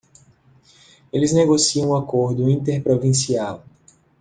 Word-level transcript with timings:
Eles 1.13 1.31
negociam 1.31 1.89
o 1.91 1.95
Acordo 1.95 2.49
Interprovincial. 2.49 3.63